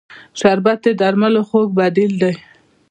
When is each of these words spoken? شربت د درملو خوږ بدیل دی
شربت 0.39 0.79
د 0.85 0.87
درملو 1.01 1.41
خوږ 1.49 1.67
بدیل 1.79 2.13
دی 2.21 2.33